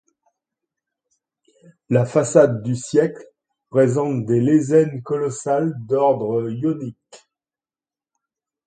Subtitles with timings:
[1.91, 3.23] La façade du siècle
[3.69, 7.29] présente des lésènes colossales d'ordre ionique.